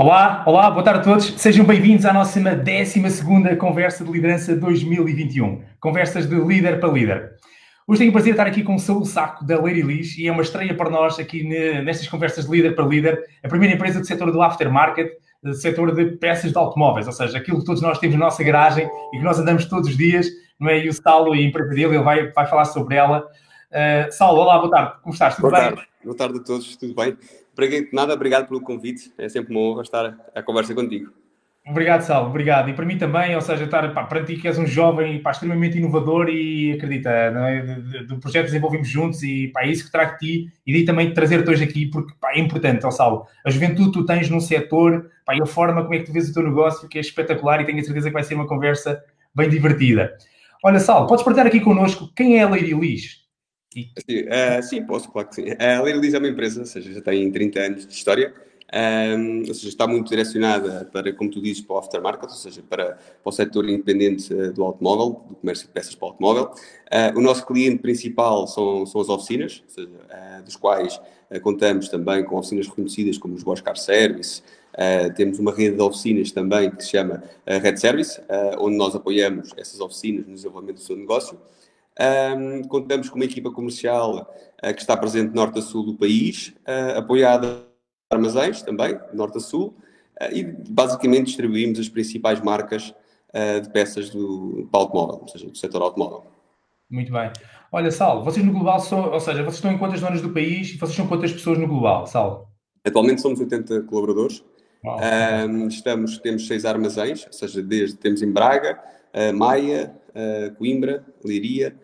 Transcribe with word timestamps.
Olá, 0.00 0.44
olá, 0.46 0.70
boa 0.70 0.84
tarde 0.84 1.00
a 1.00 1.02
todos. 1.02 1.26
Sejam 1.38 1.66
bem-vindos 1.66 2.06
à 2.06 2.12
nossa 2.12 2.38
12 2.38 3.56
Conversa 3.58 4.04
de 4.04 4.12
Liderança 4.12 4.54
2021. 4.54 5.60
Conversas 5.80 6.28
de 6.28 6.36
líder 6.36 6.78
para 6.78 6.88
líder. 6.88 7.32
Hoje 7.84 7.98
tenho 7.98 8.10
o 8.10 8.12
prazer 8.12 8.32
de 8.32 8.38
estar 8.38 8.46
aqui 8.46 8.62
com 8.62 8.76
o 8.76 8.78
Saúl 8.78 9.04
Saco 9.04 9.44
da 9.44 9.60
Lady 9.60 9.82
Lish 9.82 10.16
e 10.16 10.28
é 10.28 10.30
uma 10.30 10.42
estreia 10.42 10.72
para 10.72 10.88
nós 10.88 11.18
aqui 11.18 11.42
nestas 11.42 12.06
conversas 12.06 12.44
de 12.44 12.52
líder 12.52 12.76
para 12.76 12.84
líder. 12.86 13.20
A 13.42 13.48
primeira 13.48 13.74
empresa 13.74 13.98
do 13.98 14.06
setor 14.06 14.30
do 14.30 14.40
aftermarket, 14.40 15.10
do 15.42 15.52
setor 15.54 15.92
de 15.92 16.16
peças 16.18 16.52
de 16.52 16.58
automóveis, 16.58 17.08
ou 17.08 17.12
seja, 17.12 17.36
aquilo 17.36 17.58
que 17.58 17.64
todos 17.64 17.82
nós 17.82 17.98
temos 17.98 18.16
na 18.16 18.26
nossa 18.26 18.44
garagem 18.44 18.88
e 19.12 19.18
que 19.18 19.24
nós 19.24 19.40
andamos 19.40 19.64
todos 19.64 19.88
os 19.88 19.96
dias, 19.96 20.28
não 20.60 20.70
é? 20.70 20.78
E 20.78 20.88
o 20.88 20.92
Saulo 20.92 21.34
e 21.34 21.40
a 21.40 21.42
empresa 21.42 21.70
dele, 21.70 21.96
ele 21.96 22.04
vai, 22.04 22.30
vai 22.30 22.46
falar 22.46 22.66
sobre 22.66 22.94
ela. 22.94 23.26
Uh, 23.72 24.12
Saulo, 24.12 24.42
olá, 24.42 24.58
boa 24.58 24.70
tarde, 24.70 24.92
como 25.02 25.12
estás? 25.12 25.34
Tudo 25.34 25.50
boa 25.50 25.60
bem? 25.60 25.70
Tarde. 25.70 25.88
Boa 26.04 26.16
tarde 26.16 26.38
a 26.38 26.42
todos, 26.44 26.76
tudo 26.76 26.94
bem? 26.94 27.16
Nada, 27.92 28.14
obrigado 28.14 28.48
pelo 28.48 28.60
convite. 28.60 29.12
É 29.18 29.28
sempre 29.28 29.54
uma 29.54 29.60
honra 29.60 29.82
estar 29.82 30.16
a 30.34 30.42
conversa 30.42 30.74
contigo. 30.74 31.12
Obrigado, 31.70 32.00
Sal, 32.00 32.26
obrigado. 32.26 32.70
E 32.70 32.72
para 32.72 32.86
mim 32.86 32.96
também, 32.96 33.34
ou 33.34 33.42
seja, 33.42 33.64
estar 33.64 33.92
pá, 33.92 34.04
para 34.04 34.24
ti 34.24 34.36
que 34.36 34.48
és 34.48 34.58
um 34.58 34.66
jovem 34.66 35.20
pá, 35.20 35.32
extremamente 35.32 35.76
inovador 35.76 36.30
e 36.30 36.72
acredita, 36.72 37.10
é? 37.10 37.62
do 38.04 38.18
projeto 38.18 38.46
desenvolvemos 38.46 38.88
juntos 38.88 39.22
e 39.22 39.48
pá, 39.48 39.64
é 39.64 39.68
isso 39.68 39.84
que 39.84 39.92
trago 39.92 40.12
de 40.12 40.18
ti 40.18 40.52
e 40.66 40.72
daí 40.72 40.86
também 40.86 41.12
trazer-te 41.12 41.50
hoje 41.50 41.64
aqui 41.64 41.84
porque 41.84 42.14
pá, 42.18 42.32
é 42.32 42.40
importante, 42.40 42.86
ó 42.86 42.90
Sal. 42.90 43.28
A 43.44 43.50
juventude 43.50 43.92
tu 43.92 44.06
tens 44.06 44.30
num 44.30 44.40
setor 44.40 45.10
pá, 45.26 45.36
e 45.36 45.42
a 45.42 45.46
forma 45.46 45.82
como 45.82 45.94
é 45.94 45.98
que 45.98 46.06
tu 46.06 46.12
vês 46.12 46.30
o 46.30 46.32
teu 46.32 46.42
negócio 46.42 46.88
que 46.88 46.96
é 46.96 47.02
espetacular 47.02 47.60
e 47.60 47.66
tenho 47.66 47.80
a 47.80 47.84
certeza 47.84 48.08
que 48.08 48.14
vai 48.14 48.22
ser 48.22 48.34
uma 48.34 48.46
conversa 48.46 49.02
bem 49.34 49.50
divertida. 49.50 50.16
Olha, 50.64 50.80
Sal, 50.80 51.06
podes 51.06 51.22
partilhar 51.22 51.46
aqui 51.46 51.60
connosco 51.60 52.10
quem 52.16 52.38
é 52.38 52.44
a 52.44 52.48
Lady 52.48 52.72
Liz? 52.72 53.27
Sim, 54.08 54.22
uh, 54.22 54.62
sim, 54.62 54.84
posso, 54.84 55.10
claro 55.10 55.28
que 55.28 55.36
sim. 55.36 55.44
A 55.58 55.80
Lady 55.80 55.98
Liz 55.98 56.14
é 56.14 56.18
uma 56.18 56.28
empresa, 56.28 56.60
ou 56.60 56.66
seja, 56.66 56.92
já 56.92 57.00
tem 57.00 57.30
30 57.30 57.60
anos 57.60 57.86
de 57.86 57.92
história, 57.92 58.34
um, 58.70 59.38
ou 59.48 59.54
seja, 59.54 59.68
está 59.68 59.86
muito 59.86 60.08
direcionada 60.10 60.86
para, 60.92 61.10
como 61.14 61.30
tu 61.30 61.40
dizes, 61.40 61.62
para 61.62 61.76
o 61.76 61.78
aftermarket, 61.78 62.28
ou 62.30 62.36
seja, 62.36 62.62
para, 62.68 62.96
para 62.96 62.98
o 63.24 63.32
setor 63.32 63.68
independente 63.68 64.32
uh, 64.32 64.52
do 64.52 64.62
automóvel, 64.62 65.24
do 65.26 65.36
comércio 65.36 65.66
de 65.66 65.72
peças 65.72 65.94
para 65.94 66.06
o 66.06 66.08
automóvel. 66.10 66.44
Uh, 66.44 67.18
o 67.18 67.22
nosso 67.22 67.46
cliente 67.46 67.78
principal 67.78 68.46
são, 68.46 68.84
são 68.84 69.00
as 69.00 69.08
oficinas, 69.08 69.62
ou 69.66 69.74
seja, 69.74 69.88
uh, 69.88 70.42
dos 70.42 70.56
quais 70.56 71.00
contamos 71.42 71.90
também 71.90 72.24
com 72.24 72.38
oficinas 72.38 72.66
reconhecidas 72.66 73.18
como 73.18 73.34
os 73.34 73.42
Bosch 73.42 73.60
Car 73.60 73.76
Service, 73.76 74.42
temos 75.14 75.38
uma 75.38 75.54
rede 75.54 75.76
de 75.76 75.82
oficinas 75.82 76.32
também 76.32 76.70
que 76.70 76.82
se 76.82 76.92
chama 76.92 77.22
Red 77.44 77.76
Service, 77.76 78.18
onde 78.58 78.78
nós 78.78 78.96
apoiamos 78.96 79.52
essas 79.58 79.78
oficinas 79.78 80.26
no 80.26 80.32
desenvolvimento 80.32 80.76
do 80.76 80.82
seu 80.82 80.96
negócio. 80.96 81.38
Um, 81.98 82.62
contamos 82.62 83.08
com 83.08 83.16
uma 83.16 83.24
equipa 83.24 83.50
comercial 83.50 84.32
uh, 84.62 84.74
que 84.74 84.80
está 84.80 84.96
presente 84.96 85.34
norte 85.34 85.58
a 85.58 85.62
sul 85.62 85.84
do 85.84 85.94
país, 85.94 86.54
uh, 86.60 86.98
apoiada 86.98 87.66
por 88.08 88.16
armazéns 88.16 88.62
também, 88.62 88.96
norte 89.12 89.38
a 89.38 89.40
sul, 89.40 89.76
uh, 90.20 90.32
e 90.32 90.44
basicamente 90.44 91.26
distribuímos 91.26 91.78
as 91.80 91.88
principais 91.88 92.40
marcas 92.40 92.94
de 93.62 93.68
peças 93.68 94.08
do, 94.08 94.62
do 94.62 94.70
automóvel, 94.72 95.18
ou 95.20 95.28
seja, 95.28 95.46
do 95.46 95.56
setor 95.56 95.82
automóvel. 95.82 96.24
Muito 96.90 97.12
bem. 97.12 97.30
Olha, 97.70 97.90
Sal, 97.90 98.24
vocês 98.24 98.44
no 98.44 98.52
global 98.52 98.80
são, 98.80 99.12
ou 99.12 99.20
seja, 99.20 99.42
vocês 99.42 99.56
estão 99.56 99.70
em 99.70 99.76
quantas 99.76 100.00
zonas 100.00 100.22
do 100.22 100.30
país 100.30 100.70
e 100.70 100.78
vocês 100.78 100.96
são 100.96 101.06
quantas 101.06 101.30
pessoas 101.30 101.58
no 101.58 101.68
global, 101.68 102.06
Sal? 102.06 102.50
Atualmente 102.82 103.20
somos 103.20 103.38
80 103.38 103.82
colaboradores. 103.82 104.42
Um, 104.82 105.68
estamos, 105.68 106.16
temos 106.18 106.46
seis 106.46 106.64
armazéns, 106.64 107.26
ou 107.26 107.32
seja, 107.34 107.62
desde, 107.62 107.98
temos 107.98 108.22
em 108.22 108.32
Braga, 108.32 108.82
Maia, 109.34 109.94
Coimbra, 110.56 111.04
Liria, 111.22 111.76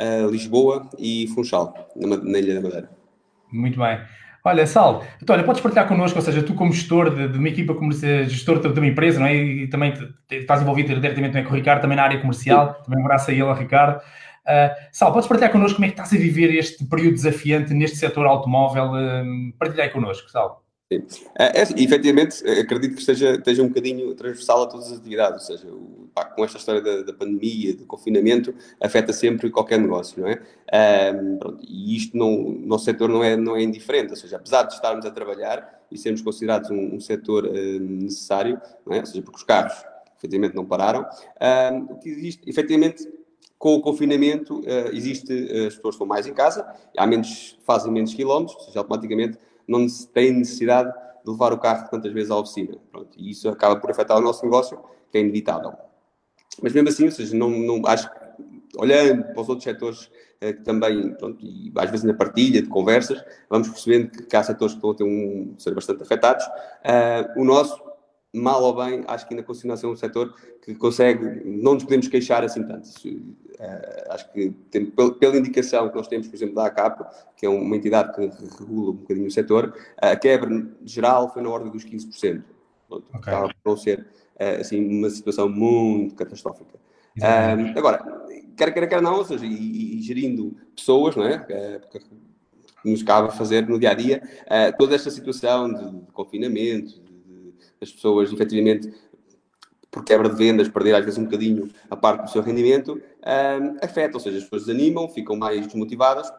uh, 0.00 0.30
Lisboa 0.30 0.88
e 0.98 1.26
Funchal, 1.34 1.74
na, 1.96 2.16
na, 2.16 2.38
Ilha 2.38 2.54
da 2.54 2.60
Madeira. 2.60 2.90
Muito 3.52 3.78
bem. 3.78 4.00
Olha, 4.44 4.66
Sal, 4.66 5.04
então, 5.22 5.36
olha, 5.36 5.44
podes 5.44 5.62
partilhar 5.62 5.86
connosco, 5.86 6.18
ou 6.18 6.24
seja, 6.24 6.42
tu 6.42 6.54
como 6.54 6.72
gestor 6.72 7.14
de, 7.14 7.28
de 7.28 7.38
uma 7.38 7.48
equipa, 7.48 7.74
como 7.74 7.92
gestor 7.92 8.58
de, 8.58 8.72
de, 8.72 8.80
uma 8.80 8.88
empresa, 8.88 9.20
não 9.20 9.26
é? 9.26 9.36
E 9.36 9.68
também 9.68 9.92
te, 9.92 10.04
te, 10.26 10.36
estás 10.36 10.60
envolvido 10.60 11.00
diretamente 11.00 11.38
é, 11.38 11.42
com 11.42 11.52
o 11.52 11.56
Ricardo, 11.56 11.82
também 11.82 11.96
na 11.96 12.02
área 12.02 12.20
comercial, 12.20 12.74
Sim. 12.74 12.84
também 12.84 13.00
um 13.00 13.06
abraço 13.06 13.30
a 13.30 13.34
ele, 13.34 13.42
a 13.44 13.54
Ricardo. 13.54 13.98
Uh, 13.98 14.74
Sal, 14.90 15.12
podes 15.12 15.28
partilhar 15.28 15.52
connosco 15.52 15.76
como 15.76 15.84
é 15.84 15.88
que 15.88 15.94
estás 15.94 16.12
a 16.12 16.16
viver 16.16 16.52
este 16.56 16.84
período 16.86 17.14
desafiante 17.14 17.72
neste 17.72 17.96
setor 17.98 18.26
automóvel? 18.26 18.90
Uh, 18.90 19.52
partilhar 19.56 19.92
connosco, 19.92 20.28
Sal. 20.28 20.64
É, 21.38 21.60
é, 21.60 21.62
efetivamente, 21.62 22.42
acredito 22.48 22.94
que 22.94 23.00
esteja, 23.00 23.32
esteja 23.34 23.62
um 23.62 23.68
bocadinho 23.68 24.14
transversal 24.14 24.64
a 24.64 24.66
todas 24.66 24.92
as 24.92 24.98
atividades, 24.98 25.48
ou 25.48 25.56
seja, 25.56 25.72
o, 25.72 26.08
pá, 26.14 26.24
com 26.24 26.44
esta 26.44 26.58
história 26.58 26.80
da, 26.80 27.02
da, 27.02 27.12
pandemia, 27.12 27.74
do 27.74 27.86
confinamento, 27.86 28.54
afeta 28.80 29.12
sempre 29.12 29.50
qualquer 29.50 29.78
negócio, 29.78 30.20
não 30.20 30.28
é? 30.28 30.42
Um, 31.14 31.38
pronto, 31.38 31.64
e 31.66 31.96
isto 31.96 32.16
no, 32.16 32.52
no 32.52 32.66
nosso 32.66 32.84
setor 32.84 33.08
não 33.08 33.22
é, 33.22 33.36
não 33.36 33.56
é 33.56 33.62
indiferente, 33.62 34.10
ou 34.10 34.16
seja, 34.16 34.36
apesar 34.36 34.64
de 34.64 34.74
estarmos 34.74 35.04
a 35.04 35.10
trabalhar 35.10 35.82
e 35.90 35.98
sermos 35.98 36.22
considerados 36.22 36.70
um, 36.70 36.96
um 36.96 37.00
setor 37.00 37.44
uh, 37.44 37.80
necessário, 37.80 38.60
é? 38.90 39.00
ou 39.00 39.06
seja, 39.06 39.22
porque 39.22 39.38
os 39.38 39.44
carros 39.44 39.74
efetivamente 40.18 40.54
não 40.54 40.64
pararam, 40.64 41.04
um, 41.72 41.92
o 41.92 41.98
que 41.98 42.08
existe, 42.08 42.48
efetivamente, 42.48 43.08
com 43.58 43.74
o 43.74 43.80
confinamento, 43.80 44.60
uh, 44.60 44.88
existe, 44.92 45.32
uh, 45.32 45.66
as 45.66 45.74
pessoas 45.76 45.94
estão 45.94 46.06
mais 46.06 46.26
em 46.26 46.32
casa, 46.32 46.66
há 46.96 47.06
menos, 47.06 47.58
fazem 47.64 47.92
menos 47.92 48.14
quilómetros, 48.14 48.56
ou 48.56 48.64
seja, 48.64 48.78
automaticamente 48.80 49.38
não 49.72 49.86
tem 50.12 50.32
necessidade 50.32 50.92
de 51.24 51.30
levar 51.30 51.52
o 51.52 51.58
carro 51.58 51.88
tantas 51.90 52.12
vezes 52.12 52.30
à 52.30 52.36
oficina. 52.36 52.76
Pronto, 52.90 53.10
e 53.16 53.30
isso 53.30 53.48
acaba 53.48 53.76
por 53.76 53.90
afetar 53.90 54.18
o 54.18 54.20
nosso 54.20 54.44
negócio, 54.44 54.78
que 55.10 55.18
é 55.18 55.20
inevitável. 55.20 55.72
Mas 56.62 56.72
mesmo 56.72 56.88
assim, 56.88 57.04
ou 57.04 57.10
seja, 57.10 57.36
não, 57.36 57.50
não, 57.50 57.82
acho 57.86 58.10
que 58.10 58.22
olhando 58.76 59.24
para 59.24 59.40
os 59.40 59.48
outros 59.48 59.64
setores 59.64 60.10
eh, 60.40 60.52
que 60.52 60.62
também, 60.62 61.14
pronto, 61.14 61.38
e 61.44 61.72
às 61.76 61.90
vezes 61.90 62.04
na 62.04 62.14
partilha 62.14 62.60
de 62.62 62.68
conversas, 62.68 63.22
vamos 63.48 63.68
percebendo 63.68 64.10
que, 64.10 64.22
que 64.24 64.36
há 64.36 64.42
setores 64.42 64.74
que 64.74 64.78
estão 64.78 64.90
a 64.90 64.94
ter 64.94 65.04
um, 65.04 65.54
ser 65.58 65.74
bastante 65.74 66.02
afetados. 66.02 66.44
Uh, 66.46 67.40
o 67.40 67.44
nosso, 67.44 67.80
mal 68.32 68.62
ou 68.62 68.74
bem, 68.74 69.04
acho 69.06 69.28
que 69.28 69.34
ainda 69.34 69.44
continua 69.44 69.74
a 69.74 69.76
ser 69.76 69.86
um 69.86 69.96
setor 69.96 70.34
que 70.62 70.74
consegue, 70.74 71.42
não 71.44 71.74
nos 71.74 71.84
podemos 71.84 72.08
queixar 72.08 72.42
assim 72.42 72.62
tanto. 72.62 72.88
Uh, 72.88 74.10
acho 74.10 74.32
que 74.32 74.50
tem, 74.70 74.86
pela 74.86 75.36
indicação 75.36 75.88
que 75.90 75.96
nós 75.96 76.08
temos, 76.08 76.28
por 76.28 76.34
exemplo, 76.34 76.54
da 76.54 76.66
ACAP, 76.66 77.04
que 77.36 77.44
é 77.44 77.48
uma 77.48 77.76
entidade 77.76 78.14
que 78.14 78.20
regula 78.58 78.92
um 78.92 78.96
bocadinho 78.96 79.26
o 79.26 79.30
setor, 79.30 79.76
a 79.98 80.16
quebra 80.16 80.66
geral 80.84 81.32
foi 81.32 81.42
na 81.42 81.50
ordem 81.50 81.70
dos 81.70 81.84
15%. 81.84 82.42
Pronto, 82.88 83.04
okay. 83.08 83.20
Acaba 83.20 83.48
por 83.48 83.70
não 83.70 83.76
ser 83.76 84.00
uh, 84.00 84.60
assim, 84.60 84.98
uma 84.98 85.10
situação 85.10 85.48
muito 85.48 86.14
catastrófica. 86.14 86.80
Uh, 87.18 87.78
agora, 87.78 88.02
quer 88.56 88.72
queira, 88.72 88.86
quer 88.86 89.02
não, 89.02 89.16
ou 89.18 89.24
seja, 89.26 89.44
e, 89.44 89.98
e 89.98 90.02
gerindo 90.02 90.56
pessoas, 90.74 91.14
não 91.14 91.26
é? 91.26 91.78
Porque 91.78 92.00
nos 92.82 93.02
cabe 93.02 93.36
fazer 93.36 93.68
no 93.68 93.78
dia 93.78 93.90
a 93.90 93.94
dia, 93.94 94.22
toda 94.76 94.96
esta 94.96 95.08
situação 95.08 95.72
de, 95.72 96.00
de 96.00 96.12
confinamento, 96.12 97.00
as 97.82 97.90
pessoas 97.90 98.32
efetivamente 98.32 98.92
por 99.90 100.04
quebra 100.04 100.28
de 100.28 100.36
vendas, 100.36 100.68
perder 100.68 100.94
às 100.94 101.04
vezes 101.04 101.18
um 101.18 101.24
bocadinho 101.24 101.68
a 101.90 101.96
parte 101.96 102.22
do 102.22 102.30
seu 102.30 102.40
rendimento, 102.40 102.92
um, 102.92 103.76
afeta, 103.84 104.16
ou 104.16 104.20
seja, 104.20 104.38
as 104.38 104.44
pessoas 104.44 104.66
desanimam, 104.66 105.06
ficam 105.08 105.36
mais 105.36 105.66
desmotivadas 105.66 106.32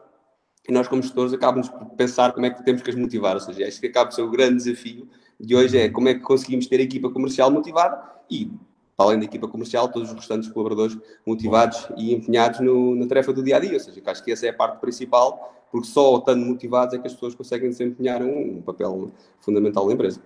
e 0.68 0.72
nós 0.72 0.88
como 0.88 1.02
gestores 1.02 1.32
acabamos 1.32 1.68
por 1.68 1.86
pensar 1.90 2.32
como 2.32 2.46
é 2.46 2.50
que 2.50 2.64
temos 2.64 2.82
que 2.82 2.90
as 2.90 2.96
motivar, 2.96 3.34
ou 3.34 3.40
seja, 3.40 3.66
acho 3.66 3.80
que 3.80 3.86
acaba 3.86 4.06
por 4.06 4.14
ser 4.14 4.22
o 4.22 4.30
grande 4.30 4.56
desafio 4.64 5.08
de 5.38 5.54
hoje 5.54 5.78
é 5.78 5.88
como 5.88 6.08
é 6.08 6.14
que 6.14 6.20
conseguimos 6.20 6.66
ter 6.66 6.80
a 6.80 6.82
equipa 6.82 7.10
comercial 7.10 7.50
motivada 7.50 8.02
e, 8.30 8.50
além 8.96 9.18
da 9.18 9.24
equipa 9.24 9.46
comercial, 9.46 9.88
todos 9.88 10.10
os 10.10 10.16
restantes 10.16 10.48
colaboradores 10.48 10.96
motivados 11.26 11.86
e 11.96 12.14
empenhados 12.14 12.60
no, 12.60 12.94
na 12.96 13.06
tarefa 13.06 13.32
do 13.32 13.42
dia-a-dia, 13.42 13.70
-dia. 13.70 13.74
ou 13.74 13.80
seja, 13.80 14.02
acho 14.04 14.24
que 14.24 14.32
essa 14.32 14.46
é 14.46 14.50
a 14.50 14.54
parte 14.54 14.80
principal, 14.80 15.64
porque 15.70 15.86
só 15.86 16.16
estando 16.18 16.44
motivados 16.44 16.94
é 16.94 16.98
que 16.98 17.06
as 17.06 17.12
pessoas 17.12 17.34
conseguem 17.34 17.68
desempenhar 17.68 18.22
um, 18.22 18.58
um 18.58 18.62
papel 18.62 19.12
fundamental 19.40 19.86
na 19.86 19.92
empresa. 19.92 20.20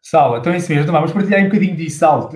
Sal, 0.00 0.38
então 0.38 0.52
é 0.52 0.56
isso 0.56 0.72
mesmo. 0.72 0.90
Vamos 0.90 1.12
partilhar 1.12 1.40
um 1.42 1.46
bocadinho 1.46 1.76
disso, 1.76 1.98
Sal. 1.98 2.30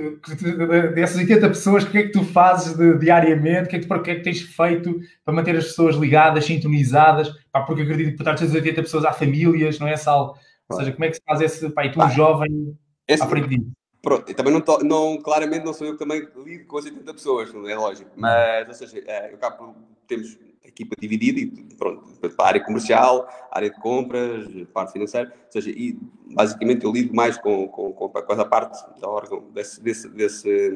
Dessas 0.95 1.17
80 1.17 1.49
pessoas, 1.49 1.85
o 1.85 1.91
que 1.91 1.99
é 1.99 2.03
que 2.03 2.13
tu 2.13 2.25
fazes 2.25 2.77
de, 2.77 2.99
diariamente? 2.99 3.65
O 3.65 3.69
que, 3.69 3.77
é 3.77 3.79
que, 3.79 3.93
o 3.93 4.03
que 4.03 4.11
é 4.11 4.15
que 4.17 4.23
tens 4.23 4.43
feito 4.43 5.01
para 5.25 5.35
manter 5.35 5.57
as 5.57 5.67
pessoas 5.67 5.97
ligadas, 5.97 6.45
sintonizadas? 6.45 7.33
Pá, 7.51 7.63
porque 7.63 7.83
acredito 7.83 8.11
que 8.11 8.17
por 8.17 8.25
trás 8.25 8.41
das 8.41 8.53
80 8.53 8.83
pessoas 8.83 9.05
há 9.05 9.13
famílias, 9.13 9.79
não 9.79 9.89
é, 9.89 9.97
Sal? 9.97 10.37
Ou 10.69 10.77
seja, 10.77 10.93
como 10.93 11.05
é 11.05 11.09
que 11.09 11.15
se 11.15 11.23
faz 11.25 11.41
esse. 11.41 11.71
Pá, 11.71 11.87
e 11.87 11.93
tu, 11.93 12.03
um 12.03 12.11
jovem, 12.11 12.77
esse, 13.09 13.27
disso? 13.27 13.73
Pronto, 14.03 14.35
também 14.35 14.53
não, 14.53 14.61
to, 14.61 14.85
não, 14.85 15.17
claramente 15.23 15.65
não 15.65 15.73
sou 15.73 15.87
eu 15.87 15.93
que 15.93 15.99
também 15.99 16.27
lido 16.45 16.67
com 16.67 16.77
as 16.77 16.85
80 16.85 17.15
pessoas, 17.15 17.55
não 17.55 17.69
é 17.69 17.77
lógico. 17.77 18.11
Mas, 18.17 18.69
ou 18.69 18.75
seja, 18.75 19.03
é, 19.07 19.31
eu 19.31 19.37
acabo, 19.37 19.77
temos 20.09 20.37
equipa 20.65 20.97
dividida 20.99 21.41
e 21.41 21.47
pronto, 21.77 22.03
para 22.21 22.31
a 22.39 22.49
área 22.49 22.65
comercial, 22.65 23.29
área 23.51 23.71
de 23.71 23.81
compras, 23.81 24.47
parte 24.73 24.93
financeira, 24.93 25.33
ou 25.47 25.53
seja, 25.53 25.71
e 25.71 25.99
basicamente 26.31 26.85
eu 26.85 26.93
lido 26.93 27.15
mais 27.15 27.37
com, 27.37 27.69
com, 27.69 27.93
com, 27.93 28.09
com 28.09 28.33
essa 28.33 28.45
parte 28.45 28.79
da 29.01 29.09
órgão, 29.09 29.45
desse, 29.53 29.81
desse, 29.83 30.09
desse, 30.09 30.71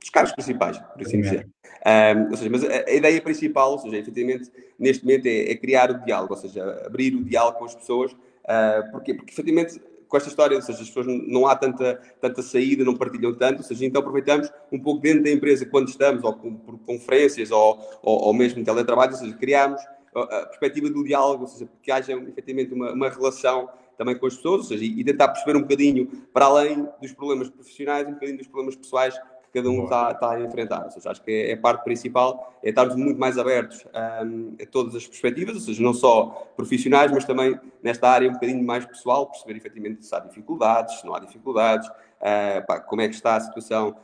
dos 0.00 0.10
cargos 0.10 0.32
principais, 0.32 0.78
por 0.78 1.02
assim 1.02 1.20
dizer. 1.20 1.48
Um, 1.86 2.30
ou 2.30 2.36
seja, 2.36 2.50
mas 2.50 2.64
a, 2.64 2.84
a, 2.88 2.92
ideia 2.92 3.20
principal, 3.20 3.72
ou 3.72 3.78
seja, 3.78 3.96
efetivamente, 3.96 4.50
neste 4.78 5.04
momento 5.04 5.26
é, 5.26 5.50
é, 5.50 5.54
criar 5.56 5.90
o 5.90 6.04
diálogo, 6.04 6.34
ou 6.34 6.40
seja, 6.40 6.82
abrir 6.86 7.14
o 7.14 7.24
diálogo 7.24 7.58
com 7.58 7.64
as 7.64 7.74
pessoas, 7.74 8.12
uh, 8.12 8.90
porque, 8.90 9.14
porque 9.14 9.32
efetivamente 9.32 9.80
com 10.08 10.16
esta 10.16 10.28
história, 10.28 10.56
ou 10.56 10.62
seja, 10.62 10.82
as 10.82 10.88
pessoas 10.88 11.06
não 11.06 11.46
há 11.46 11.56
tanta, 11.56 12.00
tanta 12.20 12.42
saída, 12.42 12.84
não 12.84 12.96
partilham 12.96 13.34
tanto, 13.34 13.58
ou 13.58 13.64
seja, 13.64 13.84
então 13.84 14.00
aproveitamos 14.00 14.50
um 14.70 14.78
pouco 14.78 15.00
dentro 15.00 15.24
da 15.24 15.30
empresa 15.30 15.66
quando 15.66 15.88
estamos, 15.88 16.22
ou 16.22 16.32
com, 16.34 16.54
por 16.56 16.78
conferências, 16.78 17.50
ou, 17.50 17.78
ou, 18.02 18.24
ou 18.26 18.34
mesmo 18.34 18.64
teletrabalho, 18.64 19.12
ou 19.12 19.18
seja, 19.18 19.34
criamos 19.34 19.80
a 20.14 20.46
perspectiva 20.46 20.88
do 20.88 21.04
diálogo, 21.04 21.42
ou 21.42 21.48
seja, 21.48 21.68
que 21.82 21.90
haja 21.90 22.12
efetivamente 22.12 22.72
uma, 22.72 22.92
uma 22.92 23.10
relação 23.10 23.68
também 23.98 24.16
com 24.16 24.26
as 24.26 24.36
pessoas, 24.36 24.60
ou 24.62 24.66
seja, 24.66 24.84
e 24.84 25.04
tentar 25.04 25.28
perceber 25.28 25.56
um 25.56 25.62
bocadinho, 25.62 26.06
para 26.32 26.46
além 26.46 26.88
dos 27.00 27.12
problemas 27.12 27.48
profissionais, 27.48 28.06
um 28.06 28.12
bocadinho 28.12 28.38
dos 28.38 28.46
problemas 28.46 28.76
pessoais 28.76 29.18
que 29.46 29.60
cada 29.60 29.70
um 29.70 29.84
está, 29.84 30.10
está 30.10 30.30
a 30.32 30.40
enfrentar. 30.40 30.84
Ou 30.84 30.90
seja, 30.90 31.10
acho 31.10 31.22
que 31.22 31.30
é, 31.30 31.50
é 31.50 31.54
a 31.54 31.58
parte 31.58 31.84
principal, 31.84 32.54
é 32.62 32.68
estarmos 32.70 32.96
muito 32.96 33.18
mais 33.18 33.38
abertos 33.38 33.84
um, 34.24 34.54
a 34.60 34.66
todas 34.66 34.94
as 34.94 35.06
perspectivas, 35.06 35.54
ou 35.54 35.60
seja, 35.60 35.82
não 35.82 35.94
só 35.94 36.50
profissionais, 36.56 37.10
mas 37.10 37.24
também 37.24 37.58
nesta 37.82 38.08
área 38.08 38.28
um 38.28 38.34
bocadinho 38.34 38.64
mais 38.64 38.84
pessoal, 38.84 39.26
perceber 39.26 39.56
efetivamente 39.56 40.04
se 40.04 40.14
há 40.14 40.20
dificuldades, 40.20 41.00
se 41.00 41.06
não 41.06 41.14
há 41.14 41.20
dificuldades, 41.20 41.88
uh, 41.88 42.66
pá, 42.66 42.80
como 42.80 43.02
é 43.02 43.08
que 43.08 43.14
está 43.14 43.36
a 43.36 43.40
situação 43.40 43.96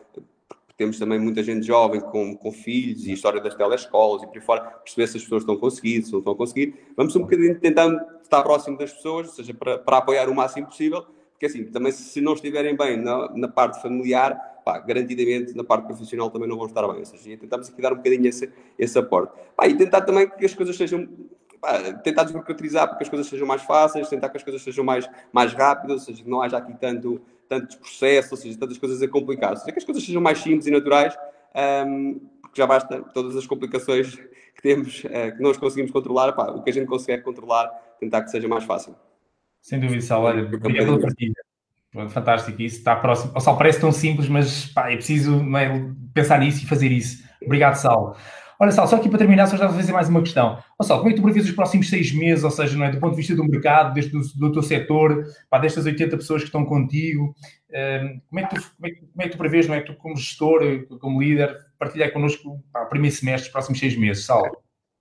temos 0.83 0.99
também 0.99 1.19
muita 1.19 1.43
gente 1.45 1.65
jovem 1.65 2.01
com, 2.01 2.37
com 2.37 2.51
filhos 2.51 3.07
e 3.07 3.13
a 3.13 3.15
história 3.15 3.41
das 3.41 3.55
telescolas 3.55 4.23
e 4.23 4.27
por 4.27 4.37
aí 4.37 4.43
fora, 4.43 4.61
perceber 4.63 5.07
se 5.07 5.17
as 5.17 5.23
pessoas 5.23 5.43
estão 5.43 5.57
conseguindo, 5.57 6.07
se 6.07 6.13
não 6.13 6.19
estão 6.19 6.35
conseguindo. 6.35 6.77
Vamos 6.97 7.15
um 7.15 7.21
bocadinho 7.21 7.59
tentando 7.61 8.01
estar 8.23 8.43
próximo 8.43 8.77
das 8.77 8.93
pessoas, 8.93 9.29
ou 9.29 9.35
seja, 9.35 9.55
para, 9.55 9.79
para 9.79 9.99
apoiar 9.99 10.29
o 10.29 10.35
máximo 10.35 10.67
possível, 10.67 11.07
porque 11.43 11.47
assim, 11.47 11.65
também 11.65 11.91
se 11.91 12.21
não 12.21 12.35
estiverem 12.35 12.77
bem 12.77 12.97
na, 12.97 13.29
na 13.35 13.49
parte 13.49 13.83
familiar, 13.83 14.61
pá, 14.65 14.79
garantidamente 14.79 15.57
na 15.57 15.65
parte 15.65 15.87
profissional 15.87 16.31
também 16.31 16.49
não 16.49 16.57
vão 16.57 16.67
estar 16.67 16.87
bem. 16.87 16.99
Ou 16.99 17.05
seja, 17.05 17.37
tentamos 17.37 17.69
aqui 17.69 17.83
dar 17.83 17.93
um 17.93 17.97
bocadinho 17.97 18.29
esse, 18.29 18.49
esse 18.79 18.97
aporte. 18.97 19.33
Pá, 19.57 19.67
e 19.67 19.77
tentar 19.77 20.03
também 20.03 20.31
que 20.31 20.45
as 20.45 20.55
coisas 20.55 20.77
sejam 20.77 21.09
pá, 21.61 21.95
tentar 21.95 22.23
desburocratizar 22.23 22.87
para 22.87 22.97
que 22.97 23.03
as 23.03 23.09
coisas 23.09 23.27
sejam 23.27 23.45
mais 23.45 23.61
fáceis, 23.63 24.09
tentar 24.09 24.29
que 24.29 24.37
as 24.37 24.45
coisas 24.45 24.63
sejam 24.63 24.85
mais, 24.85 25.11
mais 25.33 25.53
rápidas, 25.53 26.03
ou 26.03 26.05
seja, 26.07 26.23
que 26.23 26.31
não 26.31 26.41
haja 26.41 26.59
aqui 26.59 26.75
tanto, 26.75 27.21
tantos 27.49 27.75
processos, 27.75 28.31
ou 28.31 28.39
seja, 28.39 28.57
tantas 28.57 28.79
coisas 28.79 29.03
a 29.03 29.09
complicar. 29.09 29.51
Ou 29.51 29.57
seja, 29.57 29.73
que 29.73 29.79
as 29.79 29.85
coisas 29.85 30.05
sejam 30.05 30.23
mais 30.23 30.39
simples 30.39 30.69
e 30.69 30.71
naturais, 30.71 31.19
um, 31.89 32.21
porque 32.41 32.57
já 32.57 32.69
basta 32.69 33.03
todas 33.13 33.35
as 33.35 33.49
complicações 33.49 34.15
que 34.55 34.63
temos, 34.63 35.03
uh, 35.03 35.37
que 35.37 35.43
nós 35.43 35.57
conseguimos 35.57 35.91
controlar, 35.91 36.35
pá, 36.35 36.53
o 36.53 36.63
que 36.63 36.71
a 36.71 36.73
gente 36.73 36.87
consegue 36.87 37.25
controlar, 37.25 37.67
tentar 37.99 38.23
que 38.23 38.31
seja 38.31 38.47
mais 38.47 38.63
fácil. 38.63 38.95
Sem 39.63 39.79
dúvida, 39.79 40.03
Sal. 40.03 40.25
Olha, 40.25 40.43
obrigado 40.43 40.87
pela 40.87 41.01
partilha. 41.01 41.35
Fantástico, 42.11 42.61
isso 42.61 42.79
está 42.79 42.97
próximo. 42.97 43.33
O 43.35 43.41
Sal 43.41 43.57
parece 43.57 43.81
tão 43.81 43.93
simples, 43.93 44.29
mas 44.29 44.67
pá, 44.67 44.91
é 44.91 44.97
preciso 44.97 45.41
é, 45.57 45.91
pensar 46.13 46.41
nisso 46.41 46.65
e 46.65 46.67
fazer 46.67 46.91
isso. 46.91 47.23
Obrigado, 47.43 47.77
Sal. 47.77 48.17
Olha, 48.59 48.73
Sal, 48.73 48.87
só 48.89 48.97
aqui 48.97 49.09
para 49.09 49.19
terminar, 49.19 49.47
só 49.47 49.57
já 49.57 49.67
vou 49.67 49.77
fazer 49.77 49.93
mais 49.93 50.09
uma 50.09 50.21
questão. 50.21 50.53
Olha, 50.79 50.87
Sal, 50.87 50.99
como 50.99 51.11
é 51.11 51.13
que 51.13 51.21
tu 51.21 51.23
prevês 51.23 51.47
os 51.47 51.53
próximos 51.53 51.89
seis 51.89 52.13
meses, 52.13 52.45
ou 52.45 52.51
seja, 52.51 52.77
não 52.77 52.87
é, 52.87 52.91
do 52.91 52.99
ponto 52.99 53.11
de 53.11 53.17
vista 53.17 53.35
do 53.37 53.45
mercado, 53.45 53.93
deste, 53.95 54.11
do, 54.11 54.21
do 54.21 54.53
teu 54.53 54.63
setor, 54.63 55.25
pá, 55.51 55.59
destas 55.59 55.85
80 55.85 56.17
pessoas 56.17 56.43
que 56.43 56.49
estão 56.49 56.65
contigo, 56.65 57.35
um, 57.71 58.21
como, 58.29 58.41
é 58.41 58.47
que 58.47 58.55
tu, 58.55 58.63
como, 58.77 58.87
é 58.87 58.91
como 58.91 59.23
é 59.23 59.25
que 59.25 59.31
tu 59.31 59.39
prevês, 59.39 59.69
não 59.69 59.75
é, 59.75 59.81
tu 59.81 59.95
como 59.95 60.17
gestor, 60.17 60.87
como 60.99 61.21
líder, 61.21 61.57
partilhar 61.79 62.13
connosco 62.13 62.63
pá, 62.73 62.83
o 62.83 62.89
primeiro 62.89 63.15
semestre, 63.15 63.49
os 63.49 63.53
próximos 63.53 63.79
seis 63.79 63.97
meses, 63.97 64.25
Sal? 64.25 64.45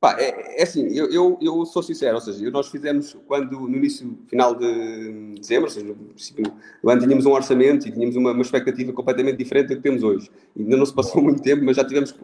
Pá, 0.02 0.16
é, 0.20 0.60
é, 0.60 0.64
assim, 0.64 0.88
eu, 0.98 1.12
eu, 1.14 1.38
eu, 1.40 1.64
sou 1.64 1.84
sincero, 1.84 2.16
ou 2.16 2.22
seja, 2.22 2.50
nós 2.50 2.70
fizemos 2.70 3.16
quando 3.28 3.52
no 3.52 3.78
início, 3.78 4.18
final 4.28 4.56
de 4.56 5.36
dezembro, 5.40 5.66
ou 5.66 5.70
seja, 5.70 5.86
no 5.86 5.94
princípio 5.94 6.52
do 6.82 6.90
ano 6.90 7.02
tínhamos 7.02 7.28
um 7.28 7.32
orçamento 7.32 7.88
e 7.88 7.92
tínhamos 7.92 8.16
uma, 8.16 8.32
uma 8.32 8.42
expectativa 8.42 8.92
completamente 8.94 9.38
diferente 9.38 9.68
do 9.68 9.76
que 9.76 9.82
temos 9.84 10.02
hoje. 10.02 10.32
Ainda 10.58 10.76
não 10.76 10.88
se 10.88 10.94
passou 10.96 11.22
muito 11.22 11.44
tempo, 11.44 11.64
mas 11.64 11.78
já 11.78 11.86
tivemos 11.86 12.12
que 12.12 12.20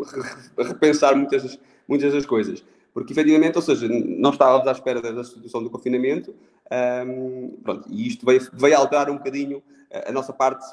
repensar 0.58 1.16
muitas, 1.16 1.60
muitas 1.88 2.12
das 2.12 2.26
coisas. 2.26 2.66
Porque 2.96 3.14
efetivamente, 3.14 3.58
ou 3.58 3.62
seja, 3.62 3.88
nós 3.88 4.34
estávamos 4.34 4.68
à 4.68 4.72
espera 4.72 5.00
da 5.00 5.24
situação 5.24 5.62
do 5.62 5.70
confinamento, 5.70 6.34
pronto, 7.62 7.88
e 7.92 8.08
isto 8.08 8.26
veio, 8.26 8.42
veio 8.54 8.76
alterar 8.76 9.08
um 9.12 9.18
bocadinho 9.18 9.62
a, 9.94 10.10
a 10.10 10.12
nossa 10.12 10.34
parte 10.34 10.66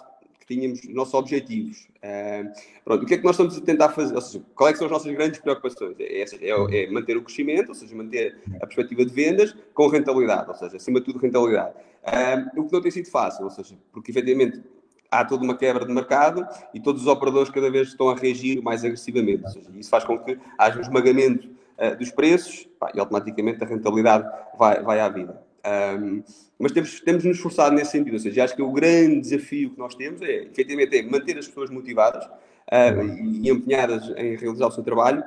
que 0.46 0.54
tínhamos 0.54 0.80
os 0.80 0.94
nossos 0.94 1.14
objetivos. 1.14 1.88
Uh, 1.96 2.52
pronto, 2.84 3.02
o 3.02 3.06
que 3.06 3.14
é 3.14 3.18
que 3.18 3.24
nós 3.24 3.34
estamos 3.34 3.56
a 3.56 3.60
tentar 3.60 3.88
fazer? 3.90 4.14
Ou 4.14 4.20
seja, 4.20 4.44
quais 4.54 4.74
é 4.74 4.78
são 4.78 4.86
as 4.86 4.92
nossas 4.92 5.12
grandes 5.12 5.40
preocupações? 5.40 5.96
É, 5.98 6.22
é, 6.22 6.84
é, 6.84 6.90
manter 6.90 7.16
o 7.16 7.22
crescimento, 7.22 7.70
ou 7.70 7.74
seja, 7.74 7.94
manter 7.96 8.38
a 8.56 8.66
perspectiva 8.66 9.04
de 9.04 9.12
vendas 9.12 9.54
com 9.72 9.88
rentabilidade, 9.88 10.48
ou 10.48 10.54
seja, 10.54 10.76
acima 10.76 11.00
de 11.00 11.06
tudo 11.06 11.18
rentabilidade. 11.18 11.74
Uh, 12.04 12.60
o 12.60 12.66
que 12.66 12.72
não 12.72 12.82
tem 12.82 12.90
sido 12.90 13.08
fácil, 13.08 13.44
ou 13.44 13.50
seja, 13.50 13.76
porque 13.92 14.10
efetivamente 14.10 14.62
há 15.10 15.24
toda 15.24 15.44
uma 15.44 15.56
quebra 15.56 15.86
de 15.86 15.92
mercado 15.92 16.46
e 16.72 16.80
todos 16.80 17.02
os 17.02 17.08
operadores 17.08 17.48
cada 17.50 17.70
vez 17.70 17.88
estão 17.88 18.10
a 18.10 18.14
reagir 18.14 18.62
mais 18.62 18.84
agressivamente. 18.84 19.44
Ou 19.44 19.50
seja, 19.50 19.70
isso 19.74 19.88
faz 19.88 20.04
com 20.04 20.18
que 20.18 20.38
haja 20.58 20.78
um 20.78 20.82
esmagamento 20.82 21.48
uh, 21.78 21.96
dos 21.96 22.10
preços 22.10 22.68
pá, 22.78 22.90
e 22.94 23.00
automaticamente 23.00 23.62
a 23.62 23.66
rentabilidade 23.66 24.28
vai, 24.58 24.82
vai 24.82 25.00
à 25.00 25.08
vida. 25.08 25.43
Um, 25.66 26.22
mas 26.58 26.72
temos, 26.72 27.00
temos 27.00 27.24
nos 27.24 27.36
esforçado 27.36 27.74
nesse 27.74 27.92
sentido, 27.92 28.14
ou 28.14 28.18
seja, 28.18 28.44
acho 28.44 28.54
que 28.54 28.62
o 28.62 28.70
grande 28.70 29.20
desafio 29.20 29.70
que 29.70 29.78
nós 29.78 29.94
temos 29.94 30.20
é, 30.22 30.44
efetivamente, 30.44 30.96
é 30.96 31.02
manter 31.02 31.38
as 31.38 31.48
pessoas 31.48 31.70
motivadas 31.70 32.24
uh, 32.26 33.02
e, 33.42 33.50
empenhadas 33.50 34.08
em 34.16 34.36
realizar 34.36 34.66
o 34.66 34.70
seu 34.70 34.84
trabalho. 34.84 35.22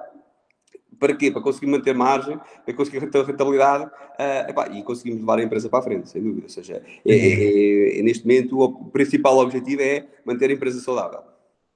Para 1.00 1.16
quê? 1.16 1.30
Para 1.30 1.42
conseguir 1.42 1.68
manter 1.68 1.94
margem, 1.94 2.40
para 2.66 2.74
conseguir 2.74 3.00
rentabilidade 3.00 3.86
uh, 3.86 4.50
epá, 4.50 4.68
e 4.70 4.82
conseguirmos 4.84 5.22
levar 5.22 5.40
a 5.40 5.44
empresa 5.44 5.70
para 5.70 5.80
a 5.80 5.82
frente, 5.82 6.10
sem 6.10 6.22
dúvida. 6.22 6.44
Ou 6.44 6.50
seja, 6.50 6.82
é, 7.06 7.16
é, 7.16 8.00
é, 8.00 8.02
neste 8.02 8.26
momento 8.26 8.60
o 8.60 8.86
principal 8.86 9.38
objetivo 9.38 9.82
é 9.82 10.06
manter 10.26 10.50
a 10.50 10.54
empresa 10.54 10.80
saudável. 10.80 11.20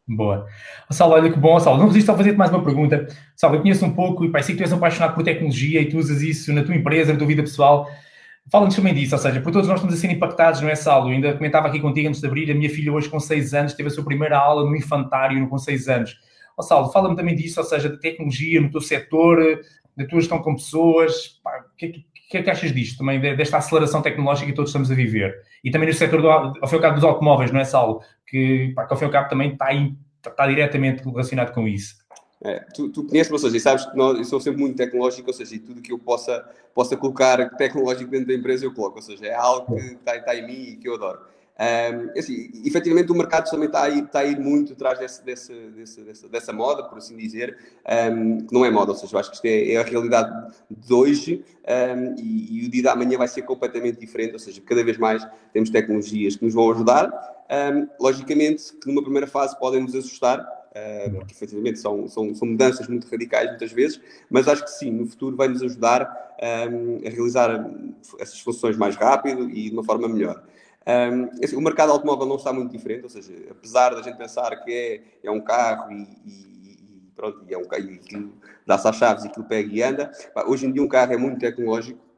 Boa. 0.08 0.48
Salve, 0.90 1.16
olha 1.16 1.32
que 1.32 1.40
bom, 1.40 1.60
Salve. 1.60 1.80
Não 1.80 1.88
resisto 1.88 2.10
a 2.12 2.18
fazer-te 2.18 2.38
mais 2.38 2.52
uma 2.52 2.64
pergunta. 2.64 3.08
Salve, 3.36 3.58
eu 3.58 3.62
conheço 3.62 3.86
um 3.86 3.94
pouco 3.94 4.26
e 4.26 4.44
sei 4.44 4.56
que 4.56 4.62
tu 4.62 4.64
és 4.64 4.74
apaixonado 4.74 5.14
por 5.14 5.24
tecnologia 5.24 5.82
e 5.82 5.88
tu 5.88 5.98
usas 5.98 6.22
isso 6.22 6.52
na 6.52 6.64
tua 6.64 6.76
empresa, 6.76 7.14
na 7.14 7.20
tua 7.20 7.28
vida 7.28 7.44
pessoal. 7.44 7.88
Fala-nos 8.50 8.76
também 8.76 8.94
disso, 8.94 9.16
ou 9.16 9.22
seja, 9.22 9.40
por 9.40 9.52
todos 9.52 9.68
nós 9.68 9.78
estamos 9.78 9.96
a 9.96 9.98
ser 9.98 10.12
impactados, 10.12 10.62
não 10.62 10.70
é, 10.70 10.76
Saulo? 10.76 11.10
Eu 11.10 11.14
ainda 11.14 11.34
comentava 11.34 11.68
aqui 11.68 11.80
contigo 11.80 12.08
antes 12.08 12.20
de 12.20 12.28
abrir, 12.28 12.52
a 12.52 12.56
minha 12.56 12.70
filha 12.70 12.92
hoje 12.92 13.08
com 13.08 13.20
6 13.20 13.54
anos 13.54 13.74
teve 13.74 13.88
a 13.88 13.92
sua 13.92 14.04
primeira 14.04 14.38
aula 14.38 14.70
no 14.70 14.76
infantário 14.76 15.48
com 15.48 15.58
6 15.58 15.88
anos. 15.88 16.18
Ó, 16.58 16.62
Saulo, 16.62 16.92
fala-me 16.92 17.16
também 17.16 17.36
disso, 17.36 17.60
ou 17.60 17.66
seja, 17.66 17.90
de 17.90 18.00
tecnologia 18.00 18.60
no 18.60 18.70
teu 18.70 18.82
setor, 18.82 19.62
da 19.96 20.06
tua 20.06 20.20
gestão 20.20 20.42
com 20.42 20.56
pessoas. 20.56 21.40
O 21.46 21.78
que, 21.78 22.06
que, 22.30 22.38
é 22.38 22.44
que 22.44 22.50
achas 22.50 22.74
disto 22.74 22.98
também, 22.98 23.20
desta 23.20 23.58
aceleração 23.58 24.02
tecnológica 24.02 24.48
que 24.48 24.56
todos 24.56 24.70
estamos 24.70 24.92
a 24.92 24.96
viver? 24.96 25.36
E 25.64 25.72
também 25.72 25.88
no 25.88 25.94
setor, 25.94 26.22
do, 26.22 26.30
ao 26.30 26.68
fim 26.68 26.76
e 26.76 26.78
ao 26.78 26.82
cabo, 26.82 26.96
dos 26.96 27.04
automóveis, 27.04 27.52
não 27.52 27.60
é, 27.60 27.64
Saulo? 27.64 28.02
Que, 28.28 28.74
pá, 28.76 28.86
que 28.86 28.94
ao 28.94 28.98
fim 28.98 29.06
e 29.06 29.08
ao 29.08 29.12
cabo 29.12 29.30
também 29.30 29.54
está, 29.54 29.70
está 30.28 30.48
diretamente 30.48 31.04
relacionado 31.04 31.54
com 31.54 31.68
isso. 31.68 32.01
É, 32.44 32.60
tu, 32.74 32.90
tu 32.90 33.04
conheces-me, 33.04 33.34
ou 33.34 33.40
seja, 33.40 33.56
e 33.56 33.60
sabes 33.60 33.86
que 33.86 33.96
nós, 33.96 34.18
eu 34.18 34.24
sou 34.26 34.40
sempre 34.40 34.60
muito 34.60 34.76
tecnológico, 34.76 35.30
ou 35.30 35.34
seja, 35.34 35.56
e 35.56 35.60
tudo 35.60 35.82
que 35.82 35.92
eu 35.92 36.00
possa, 36.00 36.44
possa 36.74 36.98
colocar 36.98 37.56
tecnológico 37.56 38.10
dentro 38.10 38.28
da 38.28 38.34
empresa 38.34 38.66
eu 38.66 38.74
coloco, 38.74 38.96
ou 38.96 39.02
seja, 39.02 39.28
é 39.28 39.36
algo 39.36 39.76
que 39.76 39.94
está, 39.94 40.16
está 40.16 40.36
em 40.36 40.48
mim 40.48 40.62
e 40.72 40.76
que 40.78 40.90
eu 40.90 40.96
adoro. 40.96 41.20
Um, 41.62 42.18
assim, 42.18 42.50
efetivamente 42.66 43.12
o 43.12 43.16
mercado 43.16 43.48
também 43.48 43.68
está 43.68 43.84
a 43.84 43.90
ir, 43.90 44.04
está 44.04 44.20
a 44.22 44.26
ir 44.26 44.40
muito 44.40 44.74
atrás 44.74 44.98
desse, 44.98 45.24
desse, 45.24 45.54
desse, 45.54 46.02
dessa, 46.02 46.28
dessa 46.28 46.52
moda, 46.52 46.84
por 46.86 46.98
assim 46.98 47.16
dizer, 47.16 47.56
um, 48.12 48.40
que 48.40 48.52
não 48.52 48.66
é 48.66 48.72
moda, 48.72 48.94
ou 48.94 48.98
seja, 48.98 49.16
eu 49.16 49.20
acho 49.20 49.30
que 49.30 49.36
isto 49.36 49.46
é, 49.46 49.74
é 49.74 49.78
a 49.78 49.84
realidade 49.84 50.56
de 50.72 50.92
hoje 50.92 51.46
um, 51.68 52.16
e, 52.18 52.64
e, 52.64 52.66
o 52.66 52.72
dia 52.72 52.82
da 52.82 52.96
manhã 52.96 53.20
vai 53.20 53.28
ser 53.28 53.44
completamente 53.44 54.00
diferente, 54.00 54.34
ou 54.34 54.40
seja, 54.40 54.60
cada 54.62 54.84
vez 54.84 54.98
mais 54.98 55.28
temos 55.54 55.70
tecnologias 55.70 56.36
que 56.36 56.44
nos 56.44 56.56
vão 56.56 56.72
ajudar, 56.72 57.12
logicamente 58.00 58.74
que 58.78 58.88
numa 58.88 59.04
primeira 59.04 59.28
fase 59.28 59.60
podem 59.60 59.84
nos 59.84 59.94
assustar, 59.94 60.44
porque 61.16 61.34
efetivamente 61.34 61.80
são, 61.80 62.08
são, 62.08 62.34
são 62.34 62.48
mudanças 62.48 62.88
muito 62.88 63.08
radicais 63.10 63.50
muitas 63.50 63.72
vezes, 63.72 64.00
mas 64.30 64.48
acho 64.48 64.64
que 64.64 64.72
sim, 64.72 64.92
no 64.92 65.06
futuro 65.06 65.36
vai 65.36 65.48
nos 65.48 65.62
ajudar 65.62 66.36
um, 66.72 67.06
a 67.06 67.10
realizar 67.10 67.70
essas 68.20 68.40
funções 68.40 68.78
mais 68.78 68.96
rápido 68.96 69.50
e 69.50 69.70
de 69.70 69.74
uma 69.74 69.84
forma 69.84 70.08
melhor. 70.08 70.44
Um, 70.88 71.44
assim, 71.44 71.56
o 71.56 71.62
mercado 71.62 71.92
automóvel 71.92 72.26
não 72.26 72.38
está 72.38 72.52
muito 72.52 72.72
diferente, 72.72 73.04
ou 73.04 73.10
seja, 73.10 73.34
apesar 73.52 73.94
da 73.94 74.02
gente 74.02 74.18
pensar 74.18 74.56
que 74.64 74.72
é, 74.72 75.28
é 75.28 75.32
um 75.32 75.42
carro 75.42 75.92
e, 75.92 76.08
e, 76.26 76.32
e 76.64 77.12
pronto, 77.16 77.44
e 77.48 77.54
é 77.54 77.58
um 77.58 77.66
carro 77.66 77.92
e 77.92 77.96
aquilo 77.96 78.34
dá-se 78.66 78.88
às 78.88 78.96
chaves 78.96 79.26
e 79.26 79.28
aquilo 79.28 79.46
pega 79.46 79.72
e 79.72 79.84
anda, 79.84 80.12
hoje 80.48 80.66
em 80.66 80.72
dia 80.72 80.82
um 80.82 80.88
carro 80.88 81.14
é 81.14 81.18
muito 81.18 81.40
tecnológico 81.40 82.11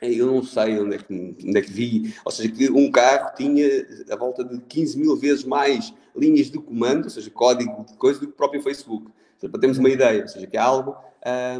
eu 0.00 0.26
não 0.26 0.42
sei 0.42 0.78
onde 0.80 0.96
é, 0.96 0.98
que, 0.98 1.12
onde 1.12 1.58
é 1.58 1.62
que 1.62 1.70
vi, 1.70 2.14
ou 2.24 2.32
seja, 2.32 2.50
que 2.50 2.70
um 2.70 2.90
carro 2.90 3.34
tinha 3.36 3.66
a 4.10 4.16
volta 4.16 4.42
de 4.42 4.58
15 4.60 4.98
mil 4.98 5.16
vezes 5.16 5.44
mais 5.44 5.92
linhas 6.16 6.50
de 6.50 6.58
comando, 6.58 7.04
ou 7.04 7.10
seja, 7.10 7.30
código 7.30 7.84
de 7.84 7.96
coisa, 7.96 8.18
do 8.18 8.26
que 8.26 8.32
o 8.32 8.36
próprio 8.36 8.62
Facebook. 8.62 9.10
Seja, 9.38 9.50
para 9.50 9.60
termos 9.60 9.78
uma 9.78 9.90
ideia, 9.90 10.22
ou 10.22 10.28
seja, 10.28 10.46
que 10.46 10.56
é 10.56 10.60
algo 10.60 10.96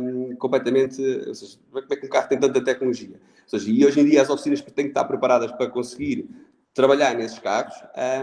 um, 0.00 0.34
completamente. 0.36 1.00
Ou 1.26 1.34
seja, 1.34 1.58
como 1.70 1.84
é 1.90 1.96
que 1.96 2.06
um 2.06 2.08
carro 2.08 2.28
tem 2.28 2.38
tanta 2.38 2.62
tecnologia? 2.62 3.20
Ou 3.52 3.58
seja, 3.58 3.70
e 3.70 3.84
hoje 3.84 4.00
em 4.00 4.04
dia 4.04 4.22
as 4.22 4.30
oficinas 4.30 4.60
têm 4.60 4.84
que 4.84 4.90
estar 4.90 5.04
preparadas 5.04 5.50
para 5.52 5.68
conseguir 5.68 6.28
trabalhar 6.72 7.14
nesses 7.14 7.38
carros, 7.38 7.74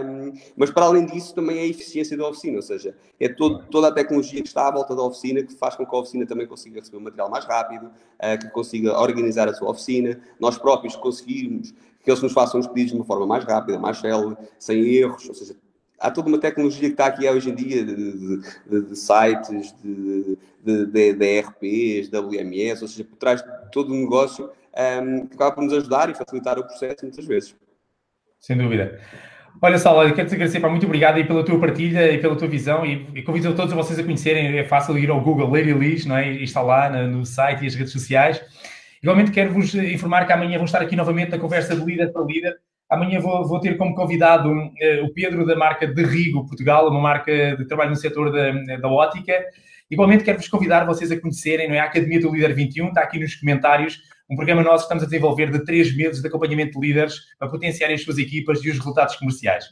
um, 0.04 0.32
mas 0.56 0.70
para 0.70 0.86
além 0.86 1.04
disso 1.04 1.34
também 1.34 1.58
é 1.58 1.62
a 1.62 1.66
eficiência 1.66 2.16
da 2.16 2.26
oficina, 2.28 2.56
ou 2.56 2.62
seja, 2.62 2.96
é 3.20 3.28
todo, 3.28 3.64
toda 3.70 3.88
a 3.88 3.92
tecnologia 3.92 4.40
que 4.40 4.48
está 4.48 4.68
à 4.68 4.70
volta 4.70 4.96
da 4.96 5.02
oficina 5.02 5.42
que 5.42 5.54
faz 5.54 5.76
com 5.76 5.84
que 5.84 5.94
a 5.94 5.98
oficina 5.98 6.26
também 6.26 6.46
consiga 6.46 6.80
receber 6.80 6.96
o 6.96 7.00
material 7.00 7.28
mais 7.28 7.44
rápido, 7.44 7.86
uh, 7.86 8.38
que 8.40 8.48
consiga 8.50 8.98
organizar 8.98 9.48
a 9.48 9.54
sua 9.54 9.70
oficina, 9.70 10.18
nós 10.40 10.56
próprios 10.56 10.96
conseguirmos 10.96 11.74
que 12.02 12.10
eles 12.10 12.22
nos 12.22 12.32
façam 12.32 12.58
os 12.58 12.66
pedidos 12.66 12.92
de 12.92 12.96
uma 12.96 13.04
forma 13.04 13.26
mais 13.26 13.44
rápida, 13.44 13.78
mais 13.78 13.98
célere, 13.98 14.36
sem 14.58 14.82
erros, 14.94 15.28
ou 15.28 15.34
seja, 15.34 15.54
há 15.98 16.10
toda 16.10 16.28
uma 16.28 16.38
tecnologia 16.38 16.88
que 16.88 16.94
está 16.94 17.06
aqui 17.06 17.28
hoje 17.28 17.50
em 17.50 17.54
dia 17.54 17.84
de, 17.84 17.94
de, 17.94 18.36
de, 18.66 18.80
de 18.82 18.96
sites, 18.96 19.74
de, 19.82 20.38
de, 20.64 21.24
ERPs, 21.24 22.08
WMS, 22.08 22.82
ou 22.82 22.88
seja, 22.88 23.04
por 23.04 23.16
trás 23.16 23.42
de 23.42 23.70
todo 23.70 23.92
o 23.92 23.96
negócio 23.96 24.50
um, 25.02 25.26
que 25.26 25.34
acaba 25.34 25.54
por 25.54 25.64
nos 25.64 25.72
ajudar 25.74 26.08
e 26.08 26.14
facilitar 26.14 26.58
o 26.58 26.64
processo 26.64 27.04
muitas 27.04 27.26
vezes. 27.26 27.54
Sem 28.40 28.56
dúvida. 28.56 28.98
Olha, 29.60 29.76
Sal, 29.76 29.96
quero-te 30.14 30.34
agradecer, 30.34 30.60
pá, 30.60 30.68
muito 30.68 30.86
obrigado 30.86 31.16
aí 31.16 31.24
pela 31.24 31.44
tua 31.44 31.58
partilha 31.58 32.12
e 32.12 32.18
pela 32.18 32.36
tua 32.36 32.46
visão 32.46 32.86
e, 32.86 33.08
e 33.12 33.22
convido 33.22 33.54
todos 33.54 33.74
vocês 33.74 33.98
a 33.98 34.04
conhecerem, 34.04 34.56
é 34.56 34.62
fácil 34.62 34.96
ir 34.96 35.10
ao 35.10 35.20
Google 35.20 35.50
Lady 35.50 35.72
Liz, 35.72 36.06
não 36.06 36.16
é? 36.16 36.30
E 36.30 36.44
está 36.44 36.62
lá 36.62 36.88
no, 36.88 37.26
site 37.26 37.64
e 37.64 37.66
as 37.66 37.74
redes 37.74 37.92
sociais. 37.92 38.40
Igualmente 39.02 39.32
quero 39.32 39.52
vos 39.52 39.74
informar 39.74 40.26
que 40.26 40.32
amanhã 40.32 40.58
vou 40.58 40.64
estar 40.64 40.80
aqui 40.80 40.94
novamente 40.94 41.30
na 41.30 41.38
conversa 41.38 41.74
de 41.74 41.84
líder 41.84 42.12
para 42.12 42.22
líder. 42.22 42.54
Amanhã 42.88 43.18
vou, 43.18 43.46
vou 43.48 43.58
ter 43.58 43.76
como 43.76 43.96
convidado 43.96 44.48
uh, 44.48 45.04
o 45.04 45.12
Pedro 45.12 45.44
da 45.44 45.56
marca 45.56 45.86
de 45.86 46.04
Rigo 46.04 46.46
Portugal, 46.46 46.88
uma 46.88 47.00
marca 47.00 47.56
de 47.56 47.66
trabalho 47.66 47.90
no 47.90 47.96
setor 47.96 48.30
da, 48.30 48.76
da 48.76 48.88
ótica. 48.88 49.44
Igualmente 49.90 50.22
quero-vos 50.22 50.48
convidar 50.48 50.84
vocês 50.84 51.10
a 51.10 51.20
conhecerem 51.20 51.68
não 51.68 51.74
é? 51.74 51.80
a 51.80 51.84
Academia 51.84 52.20
do 52.20 52.32
Líder 52.32 52.54
21, 52.54 52.88
está 52.88 53.00
aqui 53.00 53.18
nos 53.18 53.34
comentários, 53.34 54.02
um 54.28 54.36
programa 54.36 54.62
nosso 54.62 54.84
que 54.84 54.84
estamos 54.84 55.02
a 55.02 55.06
desenvolver 55.06 55.50
de 55.50 55.64
três 55.64 55.94
meses 55.96 56.20
de 56.20 56.28
acompanhamento 56.28 56.78
de 56.78 56.86
líderes 56.86 57.14
para 57.38 57.48
potenciar 57.48 57.90
as 57.90 58.02
suas 58.02 58.18
equipas 58.18 58.62
e 58.64 58.70
os 58.70 58.76
resultados 58.78 59.16
comerciais. 59.16 59.64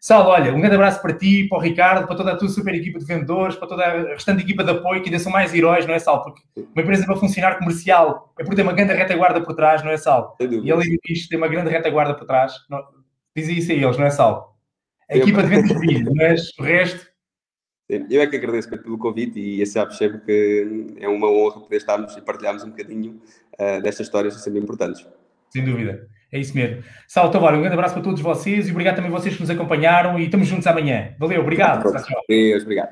Saulo, 0.00 0.30
olha, 0.30 0.54
um 0.54 0.60
grande 0.60 0.76
abraço 0.76 1.02
para 1.02 1.12
ti, 1.12 1.48
para 1.48 1.58
o 1.58 1.60
Ricardo, 1.60 2.06
para 2.06 2.16
toda 2.16 2.32
a 2.32 2.36
tua 2.36 2.48
super 2.48 2.72
equipa 2.72 3.00
de 3.00 3.04
vendedores, 3.04 3.56
para 3.56 3.66
toda 3.66 3.84
a 3.84 4.14
restante 4.14 4.42
equipa 4.44 4.62
de 4.62 4.70
apoio, 4.70 5.02
que 5.02 5.08
ainda 5.08 5.18
são 5.18 5.32
mais 5.32 5.52
heróis, 5.52 5.86
não 5.86 5.94
é, 5.94 5.98
Sal? 5.98 6.22
Porque 6.22 6.42
uma 6.56 6.82
empresa 6.82 7.04
para 7.04 7.16
funcionar 7.16 7.58
comercial 7.58 8.32
é 8.38 8.44
porque 8.44 8.54
tem 8.54 8.64
uma 8.64 8.72
grande 8.72 8.94
retaguarda 8.94 9.40
por 9.40 9.54
trás, 9.56 9.82
não 9.82 9.90
é, 9.90 9.96
Sal? 9.96 10.36
E 10.40 10.70
ele 10.70 10.98
diz 11.04 11.26
tem 11.26 11.36
uma 11.36 11.48
grande 11.48 11.70
retaguarda 11.70 12.14
por 12.14 12.26
trás. 12.26 12.54
Não, 12.70 12.80
diz 13.34 13.48
isso 13.48 13.72
a 13.72 13.74
eles, 13.74 13.98
não 13.98 14.06
é, 14.06 14.10
Sal? 14.10 14.56
A 15.10 15.16
equipa 15.16 15.42
de 15.42 15.48
vendas 15.48 15.80
vive, 15.80 16.14
mas 16.14 16.56
o 16.58 16.62
resto. 16.62 17.07
Eu 17.88 18.20
é 18.20 18.26
que 18.26 18.36
agradeço 18.36 18.68
pelo 18.68 18.98
convite 18.98 19.40
e 19.40 19.64
já 19.64 19.86
percebo 19.86 20.18
que 20.20 20.94
é 21.00 21.08
uma 21.08 21.30
honra 21.30 21.60
poder 21.60 21.76
estarmos 21.76 22.14
e 22.16 22.20
partilharmos 22.20 22.62
um 22.62 22.70
bocadinho 22.70 23.20
uh, 23.54 23.80
destas 23.80 24.06
histórias 24.06 24.34
que 24.34 24.40
são 24.40 24.44
sempre 24.44 24.60
importantes. 24.60 25.06
Sem 25.50 25.64
dúvida. 25.64 26.06
É 26.30 26.38
isso 26.38 26.54
mesmo. 26.54 26.84
Salve, 27.06 27.32
Tavares, 27.32 27.58
um 27.58 27.62
grande 27.62 27.74
abraço 27.74 27.94
para 27.94 28.02
todos 28.02 28.20
vocês 28.20 28.68
e 28.68 28.72
obrigado 28.72 28.96
também 28.96 29.10
a 29.10 29.14
vocês 29.14 29.34
que 29.34 29.40
nos 29.40 29.48
acompanharam 29.48 30.18
e 30.18 30.26
estamos 30.26 30.46
juntos 30.46 30.66
amanhã. 30.66 31.14
Valeu, 31.18 31.40
obrigado. 31.40 31.82
Deus, 32.28 32.62
obrigado. 32.62 32.90